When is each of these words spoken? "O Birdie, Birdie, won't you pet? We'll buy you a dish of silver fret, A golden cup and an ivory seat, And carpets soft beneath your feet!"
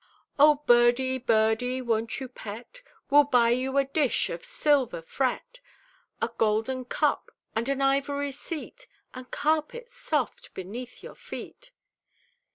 "O 0.39 0.55
Birdie, 0.55 1.19
Birdie, 1.19 1.79
won't 1.79 2.19
you 2.19 2.27
pet? 2.27 2.81
We'll 3.11 3.25
buy 3.25 3.51
you 3.51 3.77
a 3.77 3.85
dish 3.85 4.31
of 4.31 4.43
silver 4.43 4.99
fret, 4.99 5.59
A 6.23 6.31
golden 6.39 6.85
cup 6.85 7.29
and 7.55 7.69
an 7.69 7.81
ivory 7.83 8.31
seat, 8.31 8.87
And 9.13 9.29
carpets 9.29 9.93
soft 9.93 10.55
beneath 10.55 11.03
your 11.03 11.13
feet!" 11.13 11.69